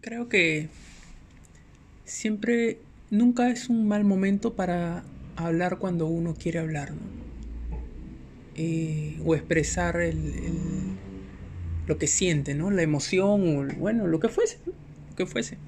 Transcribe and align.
Creo 0.00 0.30
que 0.30 0.68
siempre, 2.06 2.78
nunca 3.10 3.50
es 3.50 3.68
un 3.68 3.86
mal 3.86 4.04
momento 4.04 4.54
para 4.54 5.04
hablar 5.36 5.78
cuando 5.78 6.06
uno 6.06 6.34
quiere 6.34 6.58
hablar, 6.58 6.92
¿no? 6.92 7.20
Eh, 8.56 9.18
o 9.24 9.34
expresar 9.34 9.98
lo 11.86 11.98
que 11.98 12.06
siente, 12.06 12.54
¿no? 12.54 12.70
La 12.70 12.82
emoción, 12.82 13.58
o 13.58 13.74
bueno, 13.78 14.06
lo 14.06 14.20
que 14.20 14.28
fuese, 14.28 14.58
lo 14.66 15.16
que 15.16 15.26
fuese. 15.26 15.58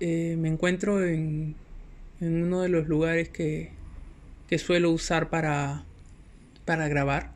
Eh, 0.00 0.36
me 0.38 0.48
encuentro 0.48 1.04
en, 1.04 1.54
uno 2.20 2.62
de 2.62 2.68
los 2.68 2.88
lugares 2.88 3.28
que, 3.28 3.70
que 4.48 4.58
suelo 4.58 4.90
usar 4.90 5.30
para, 5.30 5.84
para 6.64 6.88
grabar. 6.88 7.33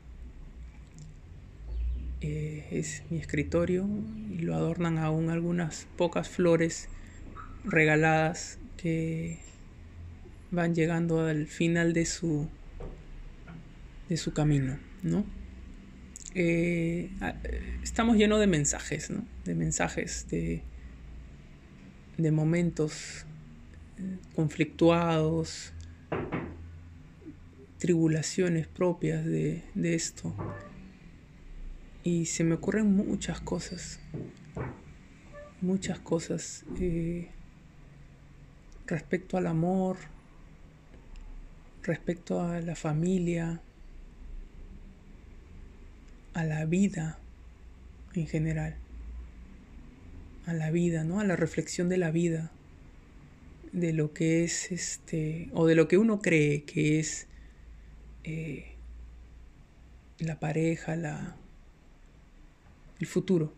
Eh, 2.21 2.67
es 2.73 3.05
mi 3.11 3.19
escritorio 3.19 3.89
y 4.31 4.39
lo 4.39 4.55
adornan 4.55 4.99
aún 4.99 5.31
algunas 5.31 5.87
pocas 5.97 6.29
flores 6.29 6.89
regaladas 7.65 8.59
que 8.77 9.39
van 10.51 10.75
llegando 10.75 11.27
al 11.27 11.47
final 11.47 11.93
de 11.93 12.07
su 12.07 12.49
de 14.09 14.17
su 14.17 14.33
camino, 14.33 14.79
¿no? 15.03 15.25
Eh, 16.35 17.11
estamos 17.83 18.17
llenos 18.17 18.41
de 18.41 18.47
mensajes, 18.47 19.11
¿no? 19.11 19.25
De 19.45 19.55
mensajes, 19.55 20.27
de, 20.31 20.63
de 22.17 22.31
momentos 22.33 23.27
eh, 23.99 24.19
conflictuados, 24.35 25.73
tribulaciones 27.79 28.67
propias 28.67 29.25
de, 29.25 29.63
de 29.75 29.95
esto. 29.95 30.35
Y 32.11 32.25
se 32.25 32.43
me 32.43 32.55
ocurren 32.55 32.91
muchas 32.91 33.39
cosas, 33.39 34.01
muchas 35.61 35.99
cosas 35.99 36.65
eh, 36.81 37.29
respecto 38.87 39.37
al 39.37 39.47
amor, 39.47 39.99
respecto 41.83 42.41
a 42.41 42.63
la 42.63 42.75
familia, 42.77 43.61
a 46.33 46.45
la 46.45 46.65
vida 46.65 47.19
en 48.15 48.27
general, 48.27 48.75
a 50.47 50.55
la 50.55 50.71
vida, 50.71 51.05
¿no? 51.05 51.21
A 51.21 51.25
la 51.25 51.37
reflexión 51.37 51.91
de 51.91 51.99
la 51.99 52.11
vida, 52.11 52.51
de 53.73 53.93
lo 53.93 54.15
que 54.15 54.45
es 54.45 54.73
este, 54.73 55.51
o 55.53 55.67
de 55.67 55.75
lo 55.75 55.89
que 55.89 55.99
uno 55.99 56.23
cree 56.23 56.65
que 56.65 57.01
es 57.01 57.27
eh, 58.25 58.77
la 60.21 60.41
pareja, 60.41 60.97
la, 60.97 61.37
el 63.01 63.07
futuro, 63.07 63.53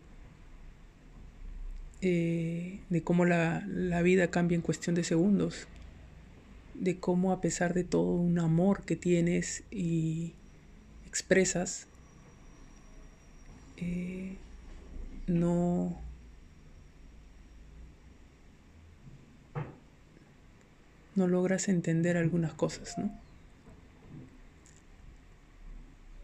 eh, 2.01 2.79
de 2.89 3.03
cómo 3.03 3.25
la, 3.25 3.63
la 3.67 4.01
vida 4.01 4.29
cambia 4.29 4.55
en 4.55 4.61
cuestión 4.61 4.95
de 4.95 5.03
segundos, 5.03 5.67
de 6.73 6.99
cómo 6.99 7.31
a 7.31 7.41
pesar 7.41 7.73
de 7.73 7.83
todo 7.83 8.13
un 8.13 8.39
amor 8.39 8.83
que 8.83 8.95
tienes 8.95 9.63
y 9.71 10.33
expresas, 11.07 11.87
eh, 13.77 14.37
no 15.27 15.99
no 21.15 21.27
logras 21.27 21.67
entender 21.67 22.17
algunas 22.17 22.53
cosas, 22.53 22.97
¿no? 22.97 23.11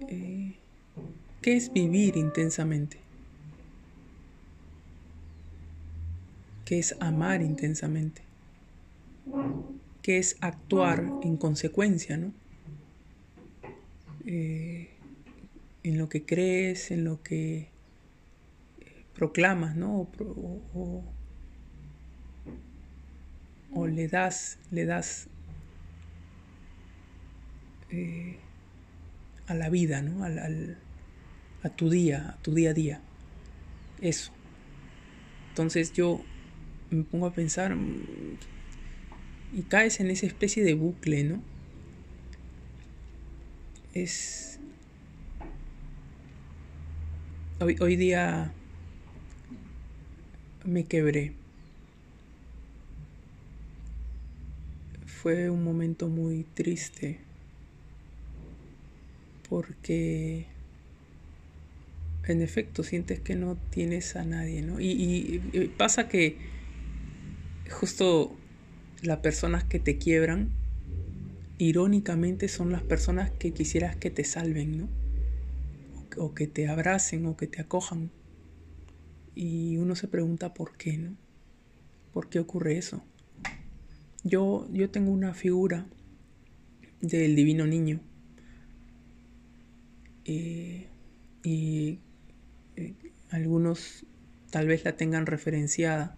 Eh, 0.07 0.55
¿Qué 1.41 1.57
es 1.57 1.73
vivir 1.73 2.15
intensamente? 2.17 3.06
¿Qué 6.67 6.79
es 6.79 6.97
amar 6.99 7.41
intensamente? 7.41 8.23
¿Qué 10.01 10.17
es 10.17 10.35
actuar 10.41 11.13
en 11.23 11.37
consecuencia, 11.37 12.17
¿no? 12.17 12.33
Eh, 14.25 14.89
en 15.83 15.97
lo 15.97 16.09
que 16.09 16.25
crees, 16.25 16.91
en 16.91 17.05
lo 17.05 17.23
que 17.23 17.69
eh, 18.81 19.05
proclamas, 19.15 19.77
¿no? 19.77 20.09
O, 23.73 23.87
le 23.87 24.09
das, 24.09 24.59
le 24.69 24.83
das 24.83 25.27
eh, 27.91 28.39
a 29.47 29.53
la 29.53 29.69
vida, 29.69 30.01
¿no? 30.01 30.25
A 30.25 31.69
tu 31.69 31.89
día, 31.89 32.31
a 32.31 32.41
tu 32.41 32.53
día 32.53 32.71
a 32.71 32.73
día. 32.73 33.01
Eso. 34.01 34.33
Entonces 35.51 35.93
yo 35.93 36.25
me 36.89 37.03
pongo 37.03 37.27
a 37.27 37.33
pensar 37.33 37.75
mm, 37.75 38.37
y 39.53 39.61
caes 39.63 39.99
en 39.99 40.09
esa 40.09 40.25
especie 40.25 40.63
de 40.63 40.73
bucle, 40.73 41.23
¿no? 41.23 41.41
Es 43.93 44.47
Hoy, 47.59 47.95
día 47.95 48.53
me 50.63 50.83
quebré. 50.85 51.31
Fue 55.07 55.49
un 55.49 55.63
momento 55.63 56.07
muy 56.07 56.45
triste 56.53 57.17
porque 59.49 60.45
en 62.27 62.43
efecto 62.43 62.83
sientes 62.83 63.19
que 63.19 63.33
no 63.33 63.57
tienes 63.71 64.15
a 64.15 64.23
nadie, 64.23 64.61
¿no? 64.61 64.79
Y, 64.79 65.41
y 65.51 65.67
pasa 65.79 66.07
que 66.07 66.37
justo 67.69 68.35
las 69.01 69.19
personas 69.19 69.63
que 69.63 69.79
te 69.79 69.97
quiebran, 69.97 70.49
irónicamente 71.57 72.47
son 72.47 72.71
las 72.71 72.81
personas 72.81 73.31
que 73.31 73.51
quisieras 73.51 73.95
que 73.95 74.09
te 74.09 74.23
salven, 74.23 74.77
¿no? 74.77 74.87
o 76.17 76.33
que 76.33 76.47
te 76.47 76.67
abracen 76.67 77.25
o 77.25 77.37
que 77.37 77.47
te 77.47 77.61
acojan. 77.61 78.09
Y 79.35 79.77
uno 79.77 79.95
se 79.95 80.07
pregunta 80.07 80.53
por 80.53 80.77
qué, 80.77 80.97
¿no? 80.97 81.15
¿Por 82.11 82.29
qué 82.29 82.39
ocurre 82.39 82.77
eso? 82.77 83.03
Yo, 84.23 84.67
yo 84.71 84.89
tengo 84.89 85.11
una 85.11 85.33
figura 85.33 85.85
del 87.01 87.35
divino 87.35 87.67
niño. 87.67 87.99
Eh, 90.25 90.87
y 91.43 91.99
eh, 92.75 92.93
algunos 93.29 94.05
tal 94.49 94.67
vez 94.67 94.83
la 94.83 94.97
tengan 94.97 95.25
referenciada. 95.25 96.15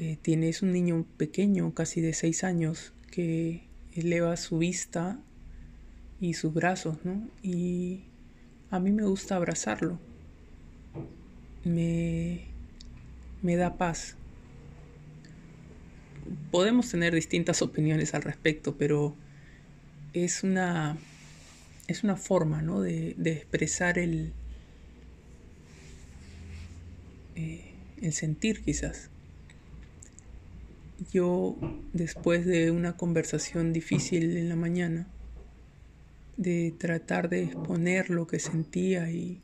Eh, 0.00 0.16
tienes 0.22 0.62
un 0.62 0.72
niño 0.72 1.04
pequeño, 1.18 1.74
casi 1.74 2.00
de 2.00 2.14
seis 2.14 2.42
años, 2.42 2.94
que 3.10 3.64
eleva 3.92 4.34
su 4.38 4.56
vista 4.56 5.20
y 6.22 6.32
sus 6.32 6.54
brazos, 6.54 6.96
¿no? 7.04 7.28
Y 7.42 8.04
a 8.70 8.80
mí 8.80 8.92
me 8.92 9.04
gusta 9.04 9.36
abrazarlo. 9.36 9.98
Me, 11.66 12.46
da 13.42 13.76
paz. 13.76 14.16
Podemos 16.50 16.90
tener 16.90 17.14
distintas 17.14 17.60
opiniones 17.68 18.14
al 18.14 18.22
respecto, 18.22 18.78
pero 18.78 19.14
es 20.14 20.42
una, 20.42 20.96
es 21.88 22.04
una 22.04 22.16
forma 22.16 22.62
¿no? 22.62 22.80
de, 22.80 23.10
expresar 23.22 23.98
el, 23.98 24.32
eh, 27.34 27.74
el 28.00 28.14
sentir 28.14 28.62
quizás. 28.62 29.10
Yo, 31.08 31.56
después 31.94 32.44
de 32.44 32.70
una 32.70 32.96
conversación 32.98 33.72
difícil 33.72 34.36
en 34.36 34.50
la 34.50 34.56
mañana, 34.56 35.08
de 36.36 36.74
tratar 36.78 37.30
de 37.30 37.44
exponer 37.44 38.10
lo 38.10 38.26
que 38.26 38.38
sentía 38.38 39.10
y, 39.10 39.40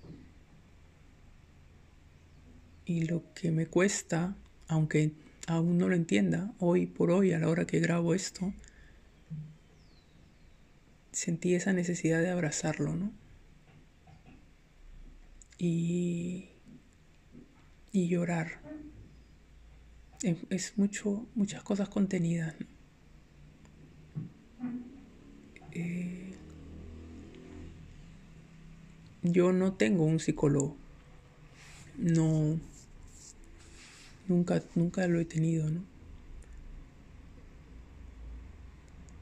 y 2.84 3.02
lo 3.06 3.32
que 3.32 3.50
me 3.52 3.66
cuesta, 3.66 4.36
aunque 4.68 5.12
aún 5.46 5.78
no 5.78 5.88
lo 5.88 5.94
entienda, 5.94 6.52
hoy 6.58 6.86
por 6.86 7.10
hoy, 7.10 7.32
a 7.32 7.38
la 7.38 7.48
hora 7.48 7.66
que 7.66 7.80
grabo 7.80 8.14
esto, 8.14 8.52
sentí 11.12 11.54
esa 11.54 11.72
necesidad 11.72 12.20
de 12.20 12.30
abrazarlo, 12.30 12.94
¿no? 12.94 13.12
Y, 15.58 16.50
y 17.92 18.08
llorar. 18.08 18.60
Es, 20.50 20.76
mucho, 20.76 21.24
muchas 21.36 21.62
cosas 21.62 21.88
contenidas. 21.88 22.52
Eh, 25.70 26.32
yo 29.22 29.52
no 29.52 29.74
tengo 29.74 30.04
un 30.04 30.18
psicólogo. 30.18 30.76
No. 31.96 32.58
Nunca, 34.26 34.60
nunca 34.74 35.06
lo 35.06 35.20
he 35.20 35.24
tenido, 35.24 35.70
¿no? 35.70 35.82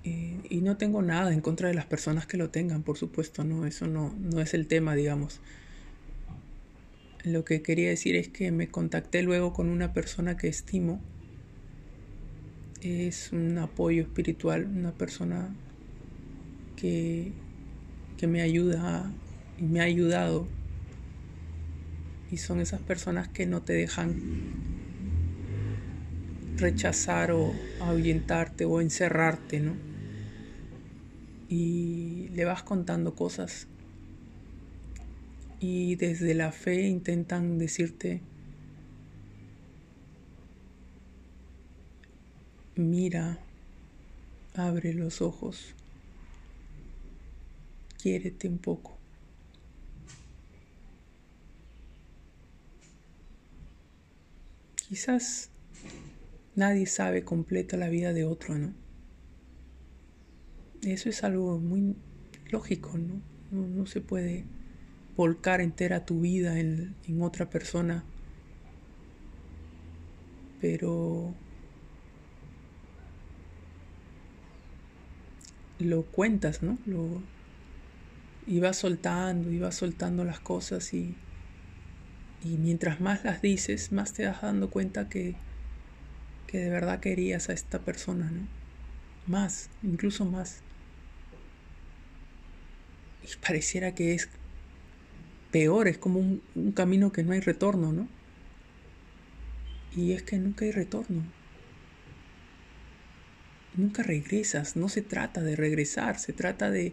Eh, 0.05 0.41
y 0.49 0.63
no 0.63 0.79
tengo 0.79 1.03
nada 1.03 1.35
en 1.35 1.43
contra 1.43 1.69
de 1.69 1.75
las 1.75 1.85
personas 1.85 2.27
que 2.27 2.39
lo 2.39 2.49
tengan, 2.49 2.83
por 2.83 2.97
supuesto, 2.97 3.45
¿no? 3.45 3.67
Eso 3.67 3.87
no, 3.87 4.15
no 4.19 4.41
es 4.41 4.55
el 4.55 4.69
tema, 4.69 4.95
digamos. 4.95 5.41
Lo 7.25 7.45
que 7.45 7.63
quería 7.63 7.89
decir 7.89 8.17
es 8.17 8.29
que 8.29 8.51
me 8.53 8.69
contacté 8.69 9.23
luego 9.23 9.53
con 9.55 9.69
una 9.69 9.93
persona 9.93 10.37
que 10.37 10.49
estimo. 10.49 11.01
Es 12.83 13.33
un 13.33 13.57
apoyo 13.57 14.03
espiritual, 14.03 14.67
una 14.67 14.93
persona 14.93 15.55
que, 16.77 17.33
que 18.19 18.27
me 18.27 18.43
ayuda 18.43 19.11
y 19.59 19.63
me 19.63 19.81
ha 19.81 19.85
ayudado. 19.85 20.47
Y 22.31 22.37
son 22.37 22.61
esas 22.61 22.81
personas 22.81 23.29
que 23.29 23.47
no 23.47 23.63
te 23.63 23.73
dejan 23.73 24.17
rechazar 26.59 27.33
o 27.33 27.53
ahuyentarte 27.81 28.67
o 28.67 28.83
encerrarte, 28.83 29.61
¿no? 29.61 29.73
Y 31.49 32.29
le 32.35 32.45
vas 32.45 32.63
contando 32.63 33.15
cosas 33.15 33.67
y 35.61 35.97
desde 35.97 36.35
la 36.35 36.53
fe 36.53 36.87
intentan 36.87 37.59
decirte, 37.59 38.21
mira, 42.77 43.39
abre 44.55 44.95
los 44.95 45.23
ojos, 45.23 45.75
quiérete 48.03 48.49
un 48.49 48.59
poco. 48.59 48.99
Quizás 54.89 55.49
nadie 56.55 56.87
sabe 56.87 57.25
completa 57.25 57.77
la 57.77 57.89
vida 57.89 58.13
de 58.13 58.25
otro, 58.25 58.57
¿no? 58.57 58.73
Eso 60.83 61.09
es 61.09 61.25
algo 61.25 61.59
muy 61.59 61.97
lógico, 62.51 62.99
¿no? 62.99 63.21
No, 63.51 63.67
no 63.67 63.87
se 63.87 64.01
puede 64.01 64.45
volcar 65.17 65.61
entera 65.61 66.05
tu 66.05 66.21
vida 66.21 66.59
en, 66.59 66.97
otra 67.21 67.49
persona, 67.49 68.05
pero 70.61 71.35
lo 75.79 76.03
cuentas, 76.05 76.63
¿no? 76.63 76.79
Lo, 76.87 77.23
y 78.47 78.61
vas 78.61 78.77
soltando, 78.77 79.51
y 79.51 79.59
vas 79.59 79.77
soltando 79.77 80.25
las 80.25 80.41
cosas 80.41 80.93
y, 80.93 81.15
y 82.43 82.59
mientras 82.59 83.01
más 83.01 83.25
las 83.25 83.41
dices, 83.43 83.93
más 83.93 84.13
te 84.13 84.27
vas 84.27 84.43
dando 84.43 84.71
cuenta 84.71 85.09
que, 85.09 85.35
que 86.47 86.59
de 86.59 86.71
verdad 86.71 87.01
querías 87.01 87.49
a 87.49 87.53
esta 87.53 87.79
persona, 87.79 88.31
¿no? 88.31 88.47
Más, 89.27 89.71
incluso 89.83 90.25
más. 90.25 90.63
Y 93.23 93.29
pareciera 93.41 93.95
que 93.95 94.15
es 94.15 94.29
peor, 95.55 95.87
es 95.87 95.99
como 95.99 96.19
un, 96.19 96.73
camino 96.73 97.13
que 97.13 97.23
no 97.23 97.33
hay 97.33 97.39
retorno, 97.39 97.93
¿no? 97.93 98.09
Y 99.95 100.11
es 100.11 100.25
que 100.25 100.37
nunca 100.37 100.65
hay 100.65 100.73
retorno. 100.73 101.23
Nunca 103.77 104.03
regresas, 104.03 104.75
no 104.75 104.89
se 104.89 105.01
trata 105.01 105.43
de 105.43 105.55
regresar, 105.55 106.19
se 106.19 106.33
trata 106.33 106.73
de 106.73 106.93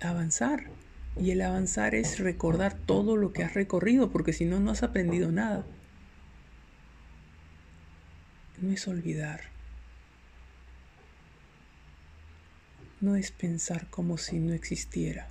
avanzar. 0.00 0.70
Y 1.16 1.30
el 1.30 1.40
avanzar 1.40 1.94
es 1.94 2.18
recordar 2.18 2.74
todo 2.74 3.16
lo 3.16 3.32
que 3.32 3.44
has 3.44 3.54
recorrido, 3.54 4.10
porque 4.10 4.32
si 4.32 4.44
no, 4.44 4.58
no 4.58 4.72
has 4.72 4.82
aprendido 4.82 5.30
nada. 5.30 5.64
No 8.60 8.72
es 8.72 8.88
olvidar. 8.88 9.42
No 13.00 13.14
es 13.14 13.30
pensar 13.30 13.86
como 13.88 14.18
si 14.18 14.40
no 14.40 14.52
existiera. 14.52 15.28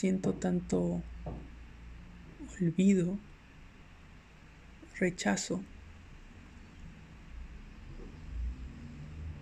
Siento 0.00 0.32
tanto 0.32 1.02
olvido, 2.58 3.18
rechazo 4.98 5.60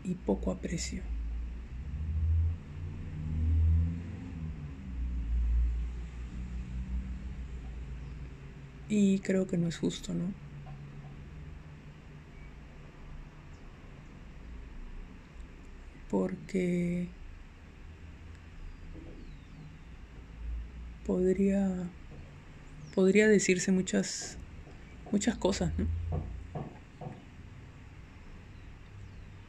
y 0.02 0.14
poco 0.14 0.50
aprecio. 0.50 1.00
Y 8.88 9.20
creo 9.20 9.46
que 9.46 9.58
no 9.58 9.69
es 9.69 9.78
justo, 9.78 10.12
¿no? 10.12 10.25
Porque 16.11 17.18
podría, 21.08 21.88
podría 22.94 23.28
decirse 23.28 23.72
muchas, 23.72 24.37
muchas 25.10 25.38
cosas, 25.38 25.72
¿no? 25.78 25.87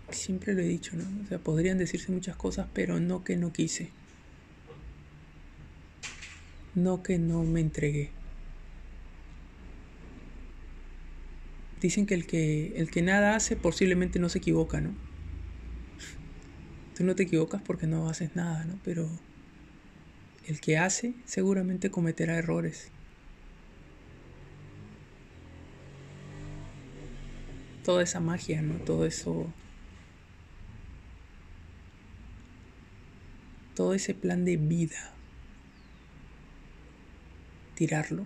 Siempre 0.10 0.54
lo 0.54 0.62
he 0.62 0.68
dicho, 0.68 0.96
¿no? 0.96 1.04
O 1.22 1.28
sea, 1.28 1.38
podrían 1.38 1.78
decirse 1.78 2.14
muchas 2.14 2.38
cosas, 2.38 2.68
pero 2.74 3.02
no 3.02 3.26
que 3.26 3.36
no 3.36 3.52
quise. 3.52 3.90
No 6.76 7.04
que 7.04 7.20
no 7.20 7.44
me 7.44 7.60
entregué. 7.60 8.10
Dicen 11.82 12.06
que 12.06 12.14
el 12.14 12.26
que, 12.26 12.72
el 12.78 12.90
que 12.90 13.02
nada 13.02 13.36
hace 13.36 13.58
posiblemente 13.58 14.18
no 14.18 14.30
se 14.30 14.38
equivoca, 14.38 14.80
¿no? 14.80 14.92
Tú 16.96 17.04
no 17.04 17.16
te 17.16 17.24
equivocas 17.24 17.62
porque 17.62 17.86
no 17.86 18.08
haces 18.08 18.34
nada, 18.34 18.64
¿no? 18.64 18.80
Pero 18.86 19.10
el 20.50 20.60
que 20.60 20.80
hace 20.80 21.14
seguramente 21.26 21.92
cometerá 21.92 22.36
errores. 22.36 22.90
Toda 27.86 28.02
esa 28.02 28.20
magia, 28.20 28.64
¿no? 28.64 28.76
Todo 28.80 29.06
eso... 29.06 29.54
Todo 33.76 33.94
ese 33.94 34.16
plan 34.16 34.44
de 34.44 34.58
vida. 34.58 35.14
Tirarlo. 37.76 38.26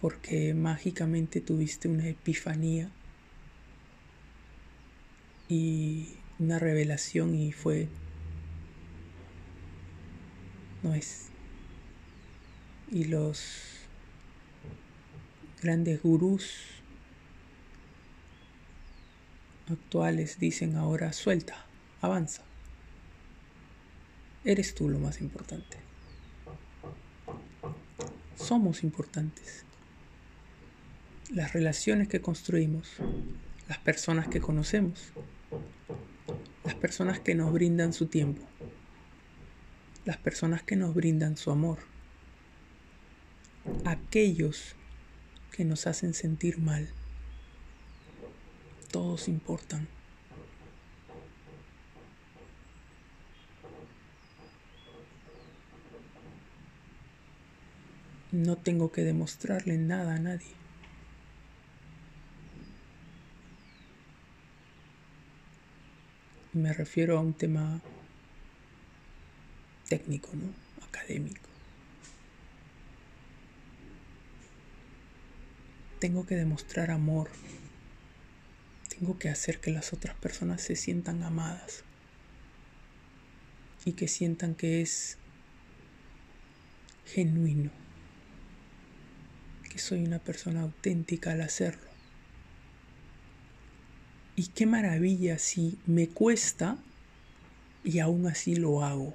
Porque 0.00 0.52
mágicamente 0.52 1.40
tuviste 1.40 1.86
una 1.86 2.08
epifanía 2.08 2.90
y 5.48 6.16
una 6.40 6.58
revelación 6.58 7.36
y 7.36 7.52
fue 7.52 7.88
no 10.82 10.94
es. 10.94 11.28
Y 12.90 13.04
los 13.04 13.76
grandes 15.62 16.02
gurús 16.02 16.52
actuales 19.70 20.38
dicen 20.38 20.76
ahora 20.76 21.12
suelta, 21.12 21.66
avanza. 22.00 22.42
Eres 24.44 24.74
tú 24.74 24.88
lo 24.88 24.98
más 24.98 25.20
importante. 25.20 25.78
Somos 28.36 28.84
importantes. 28.84 29.64
Las 31.30 31.52
relaciones 31.52 32.06
que 32.06 32.20
construimos, 32.20 32.88
las 33.68 33.78
personas 33.78 34.28
que 34.28 34.40
conocemos, 34.40 35.12
las 36.64 36.76
personas 36.76 37.18
que 37.18 37.34
nos 37.34 37.52
brindan 37.52 37.92
su 37.92 38.06
tiempo 38.06 38.46
las 40.06 40.16
personas 40.16 40.62
que 40.62 40.76
nos 40.76 40.94
brindan 40.94 41.36
su 41.36 41.50
amor, 41.50 41.78
aquellos 43.84 44.76
que 45.50 45.64
nos 45.64 45.88
hacen 45.88 46.14
sentir 46.14 46.58
mal, 46.58 46.88
todos 48.92 49.26
importan. 49.26 49.88
No 58.30 58.56
tengo 58.56 58.92
que 58.92 59.02
demostrarle 59.02 59.76
nada 59.76 60.14
a 60.14 60.18
nadie. 60.20 60.54
Me 66.52 66.72
refiero 66.72 67.18
a 67.18 67.20
un 67.20 67.34
tema 67.34 67.80
técnico, 69.88 70.30
¿no? 70.34 70.52
Académico. 70.86 71.48
Tengo 75.98 76.26
que 76.26 76.34
demostrar 76.34 76.90
amor. 76.90 77.30
Tengo 78.88 79.18
que 79.18 79.28
hacer 79.28 79.60
que 79.60 79.70
las 79.70 79.92
otras 79.92 80.16
personas 80.16 80.62
se 80.62 80.76
sientan 80.76 81.22
amadas 81.22 81.84
y 83.84 83.92
que 83.92 84.08
sientan 84.08 84.54
que 84.54 84.82
es 84.82 85.16
genuino, 87.06 87.70
que 89.70 89.78
soy 89.78 90.04
una 90.04 90.18
persona 90.18 90.62
auténtica 90.62 91.32
al 91.32 91.42
hacerlo. 91.42 91.86
Y 94.34 94.48
qué 94.48 94.66
maravilla 94.66 95.38
si 95.38 95.78
me 95.86 96.08
cuesta 96.08 96.78
y 97.84 98.00
aún 98.00 98.26
así 98.26 98.56
lo 98.56 98.84
hago. 98.84 99.14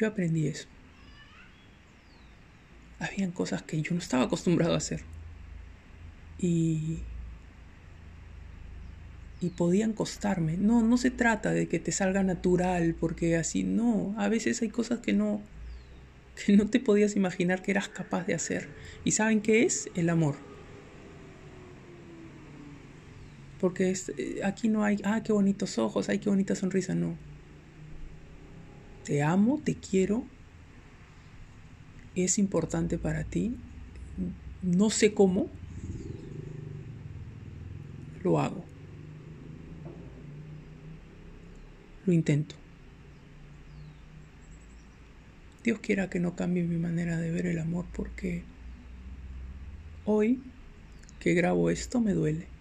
Yo 0.00 0.06
aprendí 0.06 0.46
eso. 0.46 0.66
Habían 2.98 3.32
cosas 3.32 3.62
que 3.62 3.82
yo 3.82 3.92
no 3.92 4.00
estaba 4.00 4.24
acostumbrado 4.24 4.74
a 4.74 4.78
hacer. 4.78 5.02
Y 6.38 7.04
y 9.42 9.50
podían 9.50 9.92
costarme. 9.92 10.56
No, 10.56 10.82
no 10.82 10.96
se 10.98 11.10
trata 11.10 11.50
de 11.52 11.68
que 11.68 11.78
te 11.78 11.92
salga 11.92 12.22
natural, 12.22 12.94
porque 12.98 13.36
así 13.36 13.62
no. 13.64 14.14
A 14.18 14.28
veces 14.28 14.62
hay 14.62 14.68
cosas 14.70 15.00
que 15.00 15.12
no 15.12 15.40
que 16.34 16.56
no 16.56 16.70
te 16.70 16.80
podías 16.80 17.16
imaginar 17.16 17.62
que 17.62 17.72
eras 17.72 17.88
capaz 17.88 18.26
de 18.26 18.34
hacer. 18.34 18.68
¿Y 19.04 19.12
saben 19.12 19.42
qué 19.42 19.64
es? 19.64 19.90
El 19.94 20.08
amor. 20.08 20.36
Porque 23.60 23.92
eh, 24.16 24.40
aquí 24.44 24.68
no 24.68 24.84
hay, 24.84 24.96
ah, 25.04 25.22
qué 25.22 25.32
bonitos 25.32 25.78
ojos, 25.78 26.08
ay, 26.08 26.18
qué 26.18 26.30
bonita 26.30 26.54
sonrisa, 26.54 26.94
no. 26.94 27.29
Te 29.02 29.22
amo, 29.22 29.62
te 29.64 29.78
quiero, 29.80 30.28
es 32.14 32.38
importante 32.38 32.98
para 32.98 33.24
ti, 33.24 33.56
no 34.62 34.90
sé 34.90 35.14
cómo, 35.14 35.50
lo 38.22 38.38
hago. 38.38 38.66
Lo 42.04 42.12
intento. 42.12 42.56
Dios 45.62 45.80
quiera 45.80 46.08
que 46.08 46.20
no 46.20 46.36
cambie 46.36 46.64
mi 46.64 46.76
manera 46.78 47.18
de 47.18 47.30
ver 47.30 47.46
el 47.46 47.58
amor 47.58 47.86
porque 47.92 48.44
hoy 50.04 50.42
que 51.18 51.34
grabo 51.34 51.70
esto 51.70 52.00
me 52.00 52.14
duele. 52.14 52.59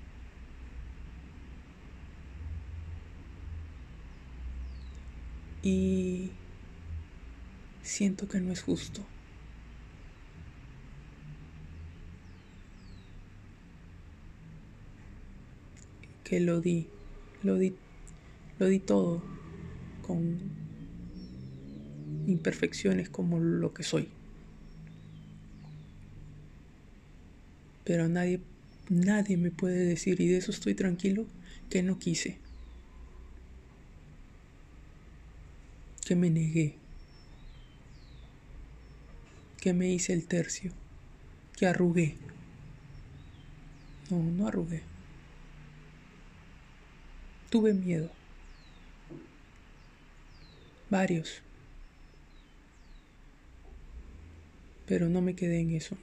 Y 5.63 6.31
siento 7.81 8.27
que 8.27 8.39
no 8.39 8.51
es 8.51 8.61
justo. 8.61 9.05
Que 16.23 16.39
lo 16.39 16.61
di, 16.61 16.87
lo 17.43 17.57
di, 17.57 17.73
lo 18.59 18.67
di 18.67 18.79
todo 18.79 19.23
con 20.05 20.37
imperfecciones 22.27 23.09
como 23.09 23.39
lo 23.39 23.73
que 23.73 23.83
soy. 23.83 24.09
Pero 27.83 28.07
nadie, 28.07 28.39
nadie 28.89 29.35
me 29.37 29.49
puede 29.49 29.83
decir, 29.83 30.21
y 30.21 30.27
de 30.27 30.37
eso 30.37 30.51
estoy 30.51 30.75
tranquilo, 30.75 31.25
que 31.71 31.81
no 31.81 31.97
quise. 31.97 32.37
Que 36.09 36.15
me 36.15 36.31
negué, 36.31 36.73
que 39.61 39.73
me 39.73 39.89
hice 39.89 40.11
el 40.11 40.25
tercio, 40.25 40.71
que 41.55 41.67
arrugué. 41.67 42.15
No, 44.09 44.17
no 44.17 44.47
arrugué. 44.47 44.81
Tuve 47.51 47.75
miedo. 47.75 48.09
Varios. 50.89 51.43
Pero 54.87 55.09
no 55.09 55.21
me 55.21 55.35
quedé 55.35 55.59
en 55.59 55.75
eso. 55.75 55.95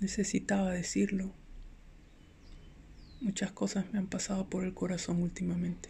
Necesitaba 0.00 0.70
decirlo. 0.70 1.34
Muchas 3.20 3.50
cosas 3.50 3.92
me 3.92 3.98
han 3.98 4.06
pasado 4.06 4.48
por 4.48 4.64
el 4.64 4.72
corazón 4.72 5.22
últimamente. 5.22 5.88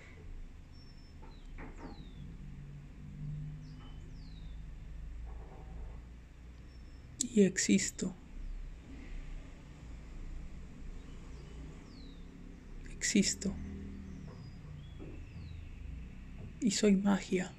Y 7.20 7.42
existo. 7.42 8.14
Existo. 12.90 13.54
Y 16.60 16.70
soy 16.70 16.96
magia. 16.96 17.52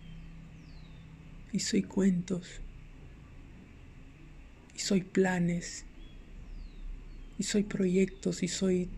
Y 1.54 1.60
soy 1.60 1.84
cuentos. 1.84 2.62
Y 4.74 4.80
soy 4.80 5.04
planes 5.04 5.86
y 7.40 7.44
soy 7.44 7.64
proyectos, 7.64 8.44
y 8.44 8.50
soy 8.50 8.90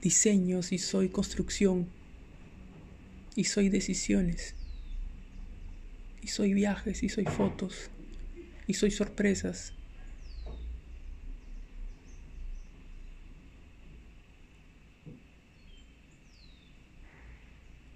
diseños, 0.00 0.70
y 0.70 0.78
soy 0.78 1.08
construcción, 1.08 1.88
y 3.34 3.44
soy 3.44 3.68
decisiones, 3.68 4.54
y 6.22 6.28
soy 6.28 6.54
viajes, 6.54 7.02
y 7.02 7.08
soy 7.08 7.24
fotos, 7.24 7.90
y 8.68 8.74
soy 8.74 8.92
sorpresas. 8.92 9.74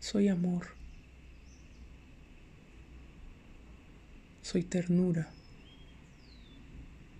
Soy 0.00 0.28
amor. 0.28 0.66
Soy 4.42 4.64
ternura. 4.64 5.32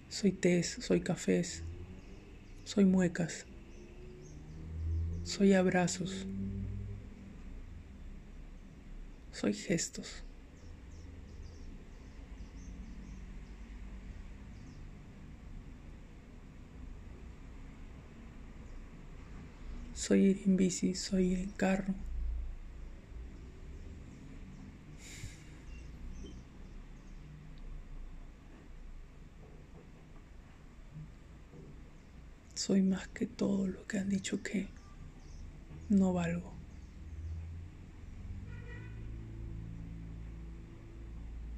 Soy 0.08 0.32
tés, 0.32 0.78
soy 0.80 1.00
cafés, 1.00 1.62
soy 2.66 2.84
muecas. 2.84 3.46
Soy 5.22 5.54
abrazos. 5.54 6.26
Soy 9.30 9.54
gestos. 9.54 10.24
Soy 19.94 20.24
ir 20.26 20.42
en 20.46 20.56
bici, 20.56 20.94
soy 20.94 21.32
ir 21.32 21.38
en 21.38 21.50
carro. 21.52 21.94
Soy 32.66 32.82
más 32.82 33.06
que 33.06 33.26
todo 33.26 33.68
lo 33.68 33.86
que 33.86 33.96
han 33.96 34.08
dicho 34.08 34.42
que 34.42 34.66
no 35.88 36.12
valgo. 36.12 36.52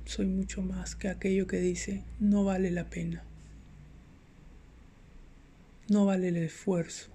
Soy 0.05 0.27
mucho 0.27 0.61
más 0.61 0.97
que 0.97 1.09
aquello 1.09 1.47
que 1.47 1.61
dice 1.61 2.05
no 2.21 2.45
vale 2.45 2.71
la 2.71 2.91
pena. 2.91 3.25
No 5.89 6.05
vale 6.05 6.29
el 6.29 6.37
esfuerzo. 6.37 7.09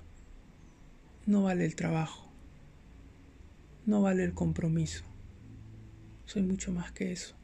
No 1.28 1.44
vale 1.44 1.64
el 1.64 1.76
trabajo. 1.76 2.32
No 3.86 4.02
vale 4.02 4.24
el 4.24 4.34
compromiso. 4.34 5.04
Soy 6.26 6.42
mucho 6.42 6.72
más 6.72 6.92
que 6.94 7.12
eso. 7.12 7.36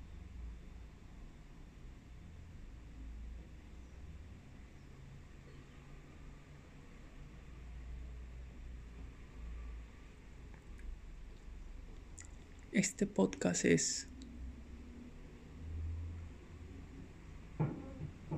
Este 12.99 13.07
podcast 13.07 13.63
es 13.63 14.09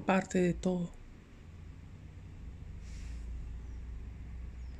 parte 0.05 0.37
de 0.39 0.53
todo. 0.53 1.00